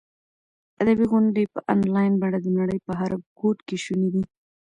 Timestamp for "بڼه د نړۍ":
2.21-2.79